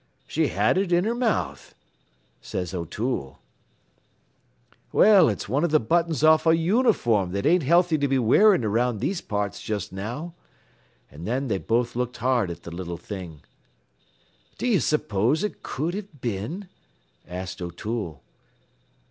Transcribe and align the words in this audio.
"'She 0.25 0.47
had 0.47 0.79
it 0.79 0.91
in 0.91 1.03
her 1.03 1.13
mouth,' 1.13 1.75
says 2.41 2.73
O'Toole. 2.73 3.37
"'Well, 4.91 5.29
it's 5.29 5.47
one 5.47 5.63
av 5.63 5.69
th' 5.71 5.87
buttons 5.87 6.23
off 6.23 6.47
a 6.47 6.57
uniform 6.57 7.33
that 7.33 7.45
ain't 7.45 7.61
healthy 7.61 7.99
to 7.99 8.07
be 8.07 8.17
wearin' 8.17 8.65
around 8.65 8.97
these 8.97 9.21
parts 9.21 9.61
just 9.61 9.93
now.' 9.93 10.33
An' 11.11 11.25
then 11.25 11.49
they 11.49 11.59
both 11.59 11.95
looked 11.95 12.17
hard 12.17 12.49
at 12.49 12.63
th' 12.63 12.73
little 12.73 12.97
thing. 12.97 13.41
"'D'ye 14.57 14.79
s'pose 14.79 15.43
it 15.43 15.61
cud 15.61 15.93
have 15.93 16.19
been?' 16.19 16.67
asked 17.27 17.61
O'Toole. 17.61 18.23